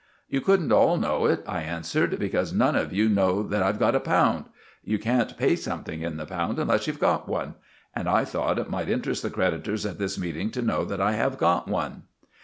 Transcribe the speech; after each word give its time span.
"You 0.27 0.41
couldn't 0.41 0.71
all 0.71 0.97
know 0.97 1.27
it," 1.27 1.43
I 1.45 1.61
answered, 1.61 2.17
"because 2.17 2.51
none 2.51 2.75
of 2.75 2.91
you 2.91 3.07
knew 3.07 3.47
that 3.49 3.61
I'd 3.61 3.77
got 3.77 3.93
a 3.93 3.99
pound. 3.99 4.45
You 4.83 4.97
can't 4.97 5.37
pay 5.37 5.55
something 5.55 6.01
in 6.01 6.17
the 6.17 6.25
pound 6.25 6.57
unless 6.57 6.87
you've 6.87 6.97
got 6.99 7.29
one. 7.29 7.53
And 7.95 8.09
I 8.09 8.25
thought 8.25 8.57
it 8.57 8.67
might 8.67 8.89
interest 8.89 9.21
the 9.21 9.29
creditors 9.29 9.85
at 9.85 9.99
this 9.99 10.17
meeting 10.17 10.49
to 10.53 10.63
know 10.63 10.85
that 10.85 11.01
I 11.01 11.11
have 11.11 11.37
got 11.37 11.67
one." 11.67 12.05